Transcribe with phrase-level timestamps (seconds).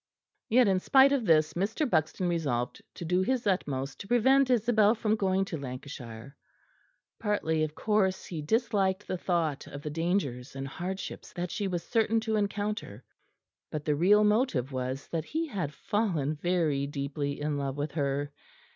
[0.49, 1.87] Yet, in spite of this, Mr.
[1.87, 6.35] Buxton resolved to do his utmost to prevent Isabel from going to Lancashire;
[7.19, 11.83] partly, of course, he disliked the thought of the dangers and hardships that she was
[11.83, 13.03] certain to encounter;
[13.69, 18.31] but the real motive was that he had fallen very deeply in love with her.